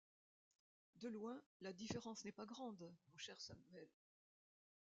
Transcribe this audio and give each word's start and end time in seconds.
De 0.95 1.09
loin, 1.09 1.39
la 1.61 1.73
différence 1.73 2.25
n’est 2.25 2.31
pas 2.31 2.47
grande, 2.47 2.91
mon 3.11 3.17
cher 3.19 3.39
Samuel. 3.39 3.87